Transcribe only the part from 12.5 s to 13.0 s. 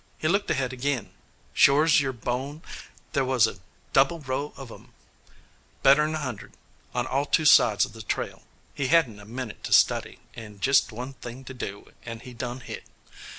hit.